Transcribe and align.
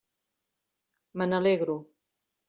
Me 1.21 1.27
n'alegro. 1.29 1.75